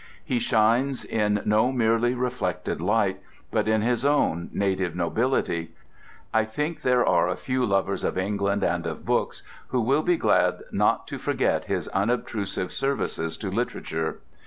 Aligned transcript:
He 0.25 0.39
shines 0.39 1.05
in 1.05 1.43
no 1.45 1.71
merely 1.71 2.15
reflected 2.15 2.81
light, 2.81 3.19
but 3.51 3.67
in 3.67 3.83
his 3.83 4.03
own 4.03 4.49
native 4.51 4.95
nobility. 4.95 5.75
I 6.33 6.43
think 6.43 6.81
there 6.81 7.05
are 7.05 7.27
a 7.29 7.35
few 7.35 7.63
lovers 7.63 8.03
of 8.03 8.17
England 8.17 8.63
and 8.63 8.87
of 8.87 9.05
books 9.05 9.43
who 9.67 9.79
will 9.81 10.01
be 10.01 10.17
glad 10.17 10.61
not 10.71 11.05
to 11.09 11.19
forget 11.19 11.65
his 11.65 11.87
unobtrusive 11.89 12.71
services 12.71 13.37
to 13.37 13.51
literature. 13.51 14.21